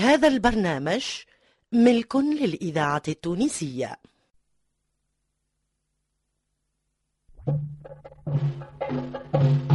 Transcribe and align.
هذا 0.00 0.28
البرنامج 0.28 1.04
ملك 1.72 2.16
للإذاعة 2.16 3.02
التونسية. 3.08 3.96
فيا 8.90 9.69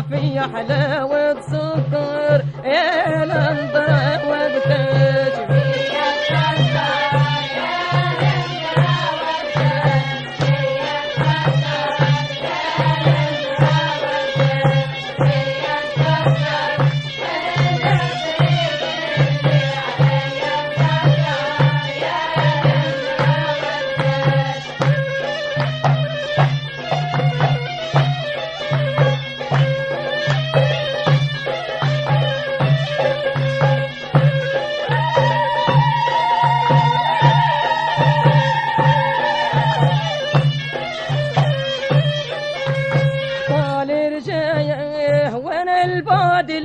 في 0.00 0.40
حلاوة 0.40 1.40
سكر 1.40 2.44
يا 2.64 3.24
لندرة 3.24 3.81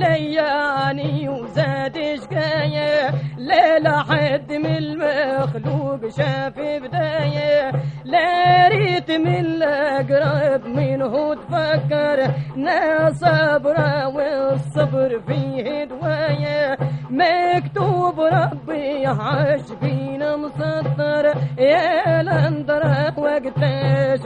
لياني 0.08 1.28
وزاد 1.28 1.96
شقايه 2.22 3.10
لا 3.38 4.02
حد 4.02 4.52
من 4.52 4.76
المخلوق 4.76 6.08
شاف 6.16 6.54
بداية. 6.58 7.72
لا 8.04 8.68
ريت 8.68 9.10
من 9.10 9.36
الأقرب 9.46 10.66
منه 10.66 11.34
تفكر. 11.34 12.30
نا 12.56 13.10
صبره 13.10 14.08
والصبر 14.08 15.20
فيه 15.26 15.84
دواية. 15.84 16.78
مكتوب 17.10 18.20
ربي 18.20 19.06
فينا 19.80 20.36
مسطر. 20.36 21.34
يا 21.58 22.22
لندرة 22.22 23.18
وقتاش 23.18 24.20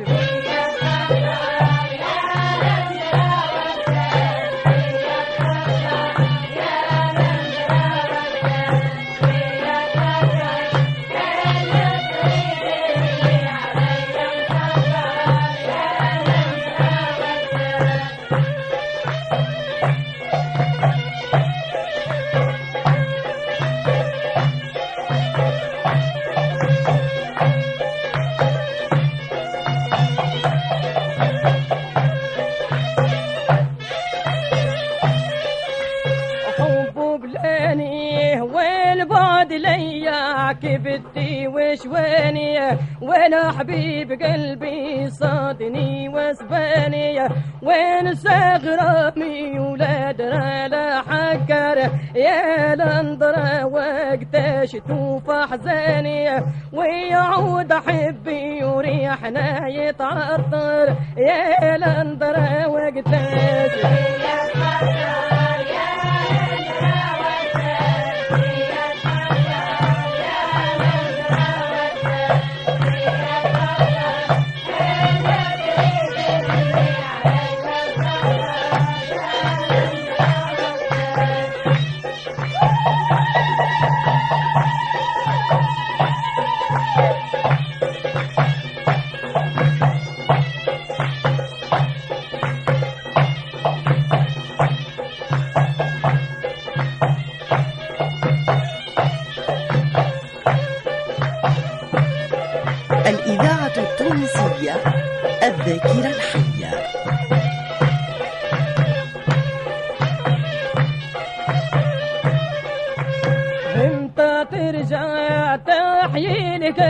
حبيب 43.59 44.23
قلبي 44.23 45.11
صادني 45.11 46.09
وسباني 46.09 47.21
وين 47.63 48.15
غرامي 48.65 49.59
ولا 49.59 50.13
درى 50.13 50.69
لا 50.69 51.03
حكر. 51.03 51.91
يا 52.15 52.75
لندرة 52.75 53.65
وقتاش 53.65 54.73
توف 54.89 55.31
احزاني 55.31 56.43
ويعود 56.73 57.73
احبي 57.73 58.65
وريحنا 58.65 59.69
يتعطر. 59.69 60.97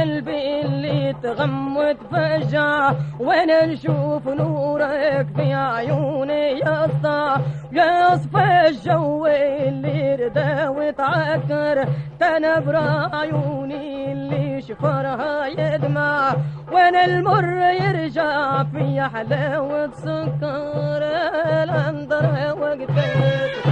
قلبي 0.03 0.61
اللي 0.61 1.15
تغمد 1.23 1.97
فجع 2.13 2.93
وأنا 3.21 3.67
نشوف 3.67 4.29
نورك 4.29 5.27
في 5.37 5.55
عيوني 5.55 6.59
يا 6.59 6.85
اسطى 6.87 7.37
يصفى 7.73 8.69
الجو 8.69 9.27
اللي 9.27 10.15
ردا 10.15 10.69
وتعكر 10.69 11.85
تنبر 12.21 12.77
عيوني 13.13 14.13
اللي 14.13 14.61
شفرها 14.63 15.47
يدمع. 15.47 16.35
وأنا 16.73 17.05
المر 17.05 17.45
يرجع 17.83 18.63
في 18.65 19.03
حلاوة 19.15 19.91
سكر 19.95 21.03
الانظر 21.63 22.57
وقتك 22.61 23.72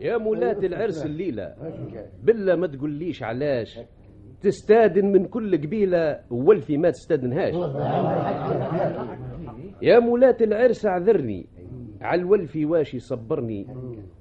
يا 0.00 0.16
مولات 0.16 0.64
العرس 0.64 1.06
الليلة 1.06 1.54
بالله 2.22 2.56
ما 2.56 2.66
تقوليش 2.66 3.22
علاش. 3.22 3.80
تستادن 4.42 5.12
من 5.12 5.24
كل 5.24 5.56
قبيلة 5.66 6.20
والفي 6.30 6.76
ما 6.76 6.90
تستادنهاش 6.90 7.54
يا 9.82 9.98
مولات 9.98 10.42
العرس 10.42 10.86
اعذرني. 10.86 11.46
على 12.00 12.20
الولفي 12.20 12.64
واش 12.64 12.94
يصبرني 12.94 13.66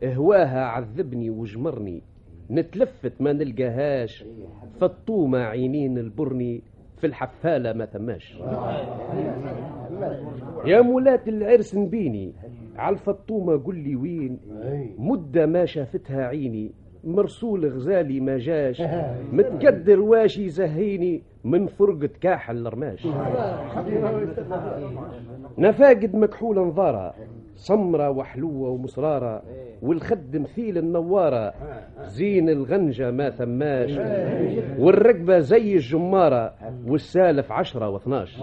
هواها 0.04 0.60
عذبني 0.66 1.30
وجمرني. 1.30 2.02
نتلفت 2.52 3.22
ما 3.22 3.34
نلقاهاش. 3.34 4.26
فطومة 4.82 5.38
عينين 5.40 5.98
البرني. 5.98 6.64
في 7.04 7.08
الحفالة 7.08 7.74
ما 7.74 7.86
ثماش. 7.86 8.38
يا 10.66 10.82
مولات 10.82 11.28
العرس 11.28 11.76
نبيني 11.76 12.34
على 12.76 12.94
الفطومة 12.94 13.58
قل 13.58 13.76
لي 13.76 13.96
وين؟ 13.96 14.40
مدة 14.98 15.46
ما 15.46 15.66
شافتها 15.66 16.28
عيني 16.28 16.72
مرسول 17.04 17.66
غزالي 17.66 18.20
ما 18.20 18.38
جاش. 18.38 18.82
متقدر 19.32 20.00
واش 20.00 20.38
يزهيني 20.38 21.22
من 21.44 21.68
فرقة 21.68 22.10
كاحل 22.22 22.68
الرماش. 22.68 23.08
نفاقد 25.58 26.16
مكحولة 26.16 26.62
نظارة. 26.62 27.14
سمرة 27.56 28.10
وحلوة 28.10 28.70
ومصرارة 28.70 29.44
والخد 29.82 30.38
مثيل 30.38 30.78
النوارة. 30.78 31.54
زين 32.06 32.50
الغنجة 32.50 33.12
ما 33.12 33.30
ثماش 33.30 33.98
والركبة 34.80 35.40
زي 35.40 35.74
الجمارة 35.74 36.54
والسالف 36.88 37.52
عشرة 37.52 37.90
واثناش. 37.90 38.42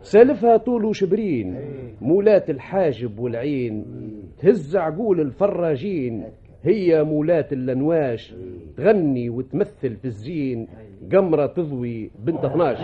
سالفها 0.00 0.56
طول 0.56 0.84
وشبرين 0.84 1.60
مولات 2.00 2.50
الحاجب 2.50 3.18
والعين. 3.18 3.84
تهز 4.38 4.76
عقول 4.76 5.20
الفراجين 5.20 6.24
هي 6.62 7.04
مولات 7.04 7.52
اللنواش 7.52 8.34
تغني 8.76 9.30
وتمثل 9.30 9.96
في 9.96 10.04
الزين. 10.04 10.68
قمرة 11.12 11.46
تضوي 11.46 12.10
بنت 12.18 12.44
12 12.44 12.82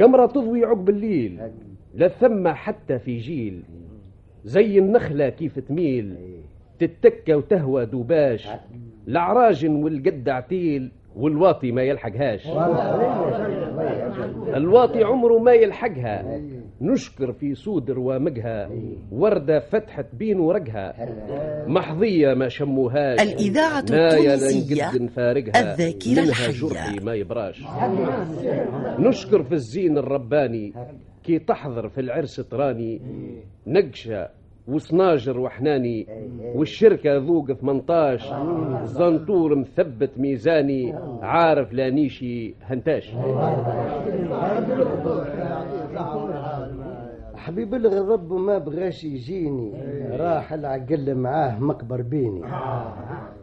قمرة 0.00 0.26
تضوي 0.26 0.64
عقب 0.64 0.88
الليل 0.88 1.40
لا 1.94 2.08
ثم 2.08 2.48
حتى 2.48 2.98
في 2.98 3.18
جيل. 3.18 3.62
زي 4.44 4.78
النخلة 4.78 5.28
كيف 5.28 5.58
تميل. 5.58 6.16
تتكى 6.78 7.34
وتهوى 7.34 7.86
دوباش. 7.86 8.48
العراجن 9.08 9.74
والقد 9.74 10.28
عتيل. 10.28 10.90
والواطي 11.16 11.72
ما 11.72 11.82
يلحقهاش. 11.82 12.46
الواطي 14.54 15.04
عمره 15.04 15.38
ما 15.38 15.52
يلحقها. 15.52 16.40
نشكر 16.80 17.32
في 17.32 17.54
سود 17.54 17.90
روامقها 17.90 18.70
وردة 19.12 19.60
فتحت 19.60 20.06
بين 20.14 20.40
ورقها. 20.40 20.94
محظية 21.66 22.34
ما 22.34 22.48
شموهاش. 22.48 23.20
الإذاعة 23.20 23.78
التونسية 23.78 24.90
الذاكرة 24.94 26.22
الحية. 26.22 26.68
جرحي 26.68 27.04
ما 27.04 27.14
يبراش. 27.14 27.62
نشكر 28.98 29.42
في 29.42 29.52
الزين 29.52 29.98
الرباني. 29.98 30.72
كي 31.24 31.38
تحضر 31.38 31.88
في 31.88 32.00
العرس 32.00 32.36
تراني. 32.36 33.00
نقشة 33.66 34.28
وصناجر 34.68 35.40
وحناني 35.40 36.06
والشركة 36.54 37.16
ذوق 37.16 37.52
18 37.52 38.84
زنطور 38.84 39.54
مثبت 39.54 40.10
ميزاني 40.16 40.94
عارف 41.22 41.72
لا 41.72 41.90
نيشي 41.90 42.54
هنتاش. 42.62 43.14
حبيب 47.34 47.74
الغضب 47.74 48.32
ما 48.32 48.58
بغاش 48.58 49.04
يجيني 49.04 49.72
راح 50.16 50.52
العقل 50.52 51.14
معاه 51.14 51.58
مقبر 51.58 52.02
بيني. 52.02 52.42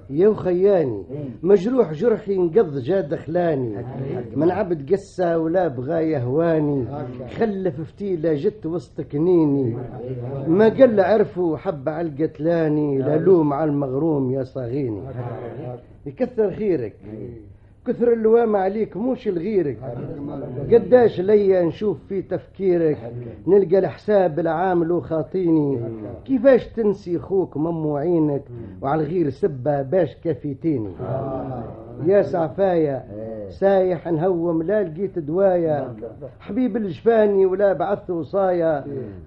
يا 0.10 0.28
وخياني. 0.28 1.04
مجروح 1.44 1.94
جرحي 1.94 2.36
انقض 2.36 2.78
جا 2.78 3.02
دخلاني. 3.02 3.86
من 4.36 4.52
عبد 4.52 4.92
قسى 4.92 5.36
ولا 5.36 5.68
بغى 5.68 6.12
يهواني. 6.12 6.86
خلف 7.38 7.82
فتيلة 7.82 8.34
جت 8.34 8.66
وسط 8.66 9.02
كنيني. 9.02 9.78
ما 10.48 10.66
قل 10.66 11.00
عرفوا 11.00 11.58
حب 11.58 11.90
على 11.90 12.08
القتلاني 12.08 12.98
لا 12.98 13.18
لوم 13.18 13.54
على 13.54 13.72
المغروم 13.72 14.32
يا 14.32 14.44
صاغيني. 14.44 15.02
يكثر 16.06 16.52
خيرك. 16.52 16.96
كثر 17.88 18.14
اللوام 18.14 18.56
عليك 18.56 18.98
موش 18.98 19.28
لغيرك. 19.28 19.78
قداش 20.74 21.20
ليا 21.20 21.64
نشوف 21.64 21.98
في 22.10 22.22
تفكيرك 22.22 22.98
نلقى 23.48 23.80
الحساب 23.80 24.40
العامل 24.40 24.92
وخاطيني 24.92 25.80
كيفاش 26.26 26.68
تنسي 26.68 27.20
خوك 27.20 27.58
مموعينك 27.58 28.44
وعلى 28.82 29.04
الغير 29.04 29.30
سبة 29.30 29.82
باش 29.82 30.18
كفيتيني 30.24 30.90
يا 32.06 32.22
سعفايا 32.22 33.04
سايح 33.50 34.08
نهوم 34.08 34.64
لا 34.64 34.84
لقيت 34.84 35.20
دوايا. 35.20 35.94
حبيب 36.40 36.78
الجفاني 36.78 37.46
ولا 37.46 37.74
بعث 37.74 38.10
وصايا. 38.10 38.86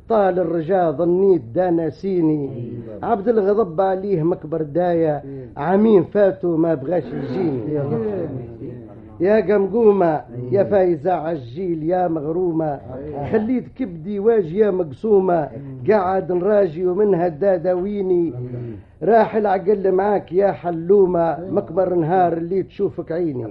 طال 0.08 0.38
الرجاء 0.38 0.92
ظنيت 0.92 1.42
دانسيني 1.54 2.72
عبد 3.02 3.28
الغضب 3.28 3.80
عليه 3.80 4.22
مكبر 4.22 4.62
دايا. 4.62 5.22
عامين 5.56 6.04
فاتوا 6.04 6.56
ما 6.58 6.74
بغاش 6.74 7.04
يجيني. 7.04 7.80
يا 9.20 9.40
قمقومة 9.40 10.20
يا 10.50 10.64
فايزة 10.64 11.12
عالجيل 11.12 11.82
يا 11.82 12.08
مغرومة. 12.08 12.80
خليت 13.32 13.64
كبدي 13.78 14.18
واجية 14.18 14.70
مقسومة. 14.70 15.48
قاعد 15.90 16.32
نراجي 16.32 16.86
ومنها 16.86 17.28
داداويني 17.28 18.32
راح 19.02 19.36
العقل 19.36 19.92
معاك 19.92 20.32
يا 20.32 20.52
حلومة 20.52 21.38
مكبر 21.50 21.94
نهار 21.94 22.32
اللي 22.32 22.62
تشوفك 22.62 23.12
عيني. 23.12 23.46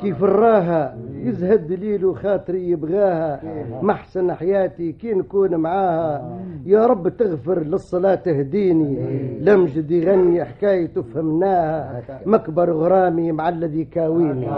كيف 0.00 0.24
الراها؟ 0.24 0.96
يزهد 1.14 1.66
دليل 1.66 2.04
وخاطري 2.04 2.70
يبغاها. 2.70 3.40
محسن 3.82 4.32
حياتي 4.32 4.92
كي 4.92 5.14
نكون 5.14 5.56
معاها. 5.56 6.38
يا 6.66 6.86
رب 6.86 7.08
تغفر 7.08 7.58
للصلاة 7.58 8.14
تهديني. 8.14 8.98
لمجد 9.40 9.90
يغني 9.90 10.44
حكايته 10.44 11.02
فهمناها. 11.02 12.02
مكبر 12.26 12.70
غرامي 12.70 13.32
مع 13.32 13.48
الذي 13.48 13.84
كاويني. 13.84 14.48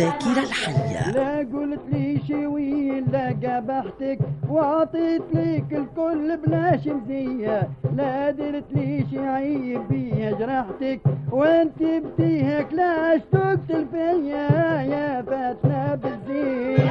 الذاكرة 0.00 0.42
الحية. 0.42 1.10
لا 1.12 1.38
قلت 1.38 1.80
لي 1.92 2.20
شي 2.26 2.46
وين 2.46 3.04
لا 3.12 3.28
قبحتك 3.28 4.18
وعطيت 4.48 5.22
ليك 5.34 5.72
الكل 5.72 6.36
بلاش 6.36 6.86
مزية. 6.86 7.68
لا 7.96 8.30
درت 8.30 8.72
لي 8.72 9.04
شي 9.10 9.18
عيب 9.18 9.88
بيها 9.88 10.30
جرحتك 10.30 11.00
وانت 11.30 11.82
بتيهك 11.82 12.72
لاش 12.72 13.20
تقتل 13.32 13.86
فيا 13.92 14.82
يا 14.82 15.22
فاتنا 15.22 15.94
بالزين. 15.94 16.88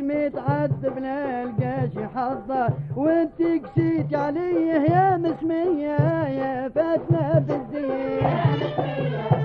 جسمي 0.00 0.30
تعذب 0.30 0.98
لا 0.98 1.42
القاش 1.42 1.90
حظة 2.14 2.68
وانت 2.96 3.42
قسيت 3.42 4.14
عليه 4.14 4.72
يا 4.72 5.16
مسمية 5.16 5.96
يا 6.28 6.68
فاتنة 6.68 7.38
بالزين 7.38 9.39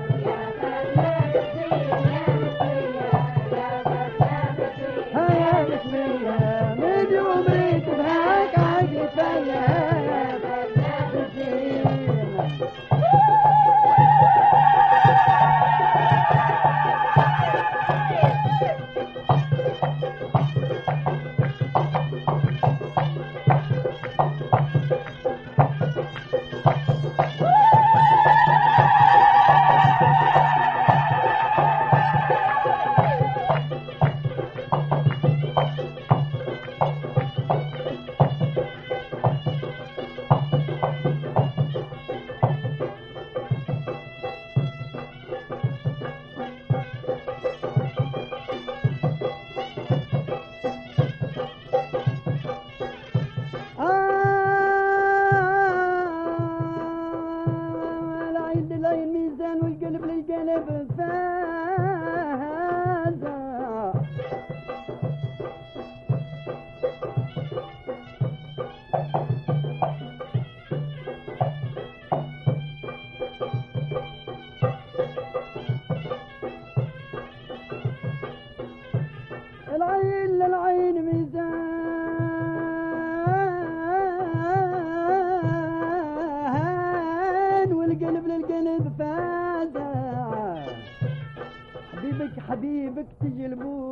حبيبك 92.49 93.05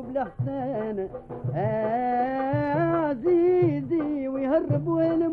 بالاحسان 0.02 1.10
آه 1.56 3.08
عزيزي 3.10 4.28
ويهرب 4.28 4.88
وين 4.88 5.24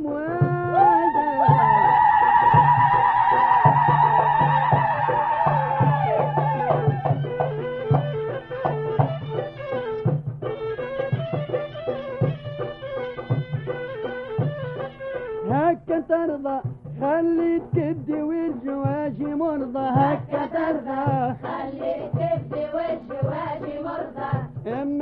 هكا 15.51 16.01
ترضى 16.09 16.61
خليت 17.01 17.63
كبدي 17.77 18.23
والجواجي 18.23 19.25
مرضى. 19.25 19.79
هكا 19.79 20.47
ترضى 20.47 21.35
خليك 21.43 22.10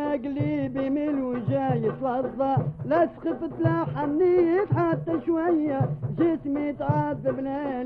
اما 0.09 0.17
قليبي 0.17 0.91
من 0.91 1.09
الوجا 1.09 1.75
يتلظى 1.75 2.57
لا 2.85 3.07
سخفت 3.17 3.51
لا 3.61 3.85
حنيت 3.97 4.69
حتى 4.77 5.21
شوية. 5.27 5.81
جسمي 6.19 6.73
تعذب 6.73 7.41
لا 7.41 7.83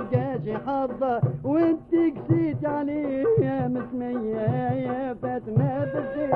حظة 0.66 1.20
وانت 1.44 1.90
قسيت 1.94 2.64
عليه 2.66 3.24
يا 3.40 3.68
مسمية 3.68 4.40
يا 4.86 5.14
فاتنة 5.22 5.84
بالزين 5.94 6.32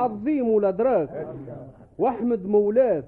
عظيم 0.00 0.48
ولدراك. 0.48 1.28
واحمد 1.98 2.46
مولاك 2.46 3.04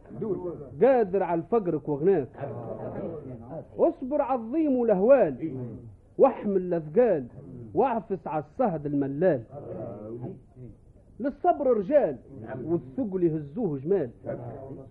قادر 0.83 1.23
على 1.23 1.41
الفقرك 1.41 1.89
وغناك. 1.89 2.29
اصبر 3.79 4.23
عظيم 4.23 4.77
ولهوال 4.77 5.35
واحمل 6.19 6.57
الأثقال. 6.57 7.27
واعفس 7.75 8.27
على 8.27 8.45
الصهد 8.45 8.87
الملال. 8.87 9.43
للصبر 11.21 11.77
رجال. 11.77 12.17
والثقل 12.65 13.23
يهزوه 13.23 13.79
جمال. 13.79 14.11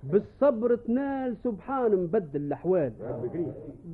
بالصبر 0.04 0.76
تنال 0.76 1.36
سبحان 1.44 1.92
مبدل 2.04 2.42
الأحوال. 2.42 2.92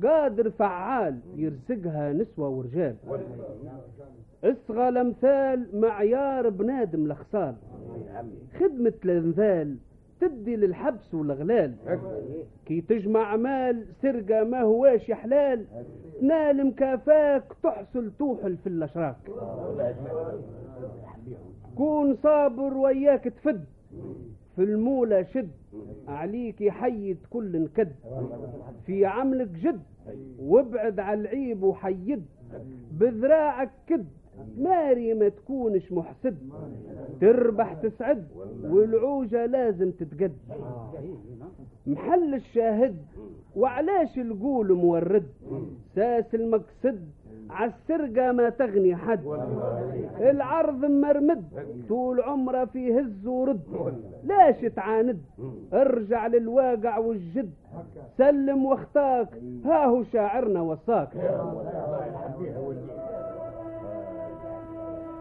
قادر 0.02 0.50
فعال 0.50 1.18
يرزقها 1.36 2.12
نسوة 2.12 2.48
ورجال. 2.48 2.96
اصغى 4.44 4.88
الأمثال 4.88 5.80
معيار 5.80 6.48
بنادم 6.48 7.06
خدمة 8.60 8.92
الامثال 9.04 9.76
تدي 10.20 10.56
للحبس 10.56 11.14
والغلال 11.14 11.74
كي 12.66 12.80
تجمع 12.80 13.36
مال 13.36 13.84
سرقة 14.02 14.44
ما 14.44 14.60
هواش 14.60 15.10
حلال 15.10 15.64
تنال 16.20 16.66
مكافاك 16.66 17.44
تحصل 17.62 18.10
توحل 18.18 18.56
في 18.56 18.68
الاشراك 18.68 19.16
كون 21.76 22.16
صابر 22.22 22.76
وياك 22.76 23.24
تفد 23.24 23.64
في 24.56 24.62
المولى 24.64 25.24
شد 25.24 25.50
عليك 26.08 26.60
يحيد 26.60 27.18
كل 27.30 27.62
نكد 27.62 27.92
في 28.86 29.06
عملك 29.06 29.48
جد 29.48 29.82
وابعد 30.42 31.00
على 31.00 31.20
العيب 31.20 31.62
وحيد 31.62 32.24
بذراعك 32.92 33.70
كد. 33.86 34.06
ماري 34.58 35.14
ما 35.14 35.28
تكونش 35.28 35.92
محسد. 35.92 36.38
تربح 37.20 37.72
تسعد 37.74 38.26
والعوجة 38.64 39.46
لازم 39.46 39.90
تتجد 39.90 40.32
محل 41.86 42.34
الشاهد 42.34 42.96
وعلاش 43.56 44.18
القول 44.18 44.72
مورد؟ 44.72 45.26
ساس 45.94 46.34
المقصد 46.34 47.00
عالسرقة 47.50 48.32
ما 48.32 48.48
تغني 48.48 48.96
حد. 48.96 49.20
العرض 50.20 50.84
مرمد 50.84 51.44
طول 51.88 52.20
عمره 52.20 52.64
في 52.64 53.00
هز 53.00 53.26
ورد. 53.26 53.60
لاش 54.24 54.60
تعاند؟ 54.76 55.20
ارجع 55.72 56.26
للواقع 56.26 56.98
والجد. 56.98 57.50
سلم 58.18 58.64
واختاك 58.64 59.28
ها 59.64 59.86
هو 59.86 60.02
شاعرنا 60.02 60.60
وصاك. 60.60 61.08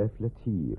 قافلة 0.00 0.30
هير 0.46 0.78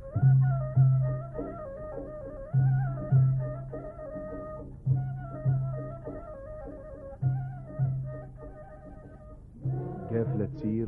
قافلة 10.12 10.48
سير 10.62 10.88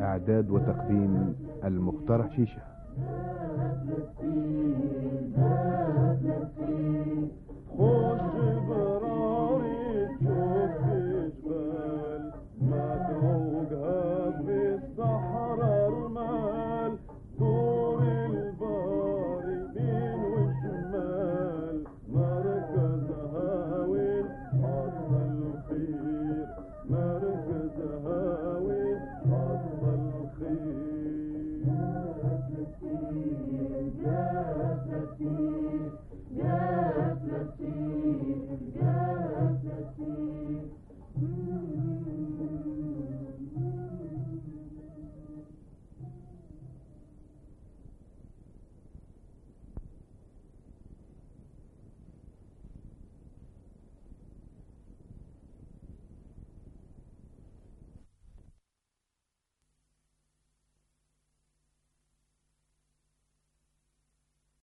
إعداد 0.00 0.50
وتقديم 0.50 1.34
المختار 1.64 2.22
حشيشة 2.22 2.62